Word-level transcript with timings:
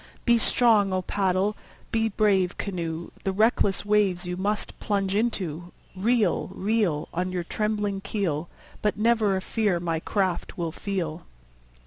Be 0.25 0.39
strong, 0.39 0.91
O 0.93 1.03
paddle! 1.03 1.55
be 1.91 2.09
brave, 2.09 2.57
canoe! 2.57 3.11
The 3.23 3.31
reckless 3.31 3.85
waves 3.85 4.25
you 4.25 4.35
must 4.35 4.79
plunge 4.79 5.13
into. 5.13 5.73
Reel, 5.95 6.49
reel. 6.55 7.07
On 7.13 7.31
your 7.31 7.43
trembling 7.43 8.01
keel, 8.01 8.49
But 8.81 8.97
never 8.97 9.35
a 9.37 9.41
fear 9.41 9.79
my 9.79 9.99
craft 9.99 10.57
will 10.57 10.71
feel. 10.71 11.27